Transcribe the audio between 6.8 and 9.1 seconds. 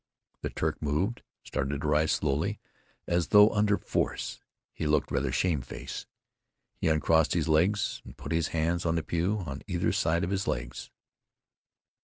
uncrossed his legs and put his hands on the